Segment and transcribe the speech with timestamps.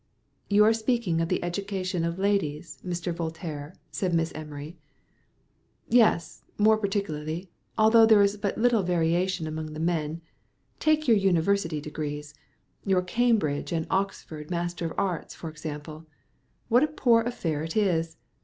[0.49, 3.13] "You are speaking of the education of ladies, Mr.
[3.13, 4.75] Voltaire?" said Miss Emery.
[5.89, 10.21] "Yes, more particularly, although there is but little more variation among the men.
[10.79, 12.33] Take your University degrees
[12.83, 16.07] your Cambridge and Oxford Master of Arts, for example;
[16.67, 18.17] what a poor affair it is!